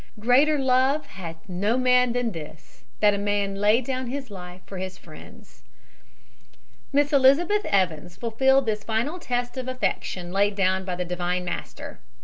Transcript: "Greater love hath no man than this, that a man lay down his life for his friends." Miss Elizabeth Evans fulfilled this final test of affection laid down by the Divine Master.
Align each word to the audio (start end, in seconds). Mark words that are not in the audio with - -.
"Greater 0.19 0.57
love 0.57 1.05
hath 1.05 1.47
no 1.47 1.77
man 1.77 2.11
than 2.13 2.31
this, 2.31 2.85
that 3.01 3.13
a 3.13 3.19
man 3.19 3.53
lay 3.53 3.81
down 3.81 4.07
his 4.07 4.31
life 4.31 4.61
for 4.65 4.79
his 4.79 4.97
friends." 4.97 5.61
Miss 6.91 7.13
Elizabeth 7.13 7.65
Evans 7.65 8.15
fulfilled 8.17 8.65
this 8.65 8.83
final 8.83 9.19
test 9.19 9.57
of 9.57 9.67
affection 9.67 10.31
laid 10.31 10.55
down 10.55 10.85
by 10.85 10.95
the 10.95 11.05
Divine 11.05 11.45
Master. 11.45 11.99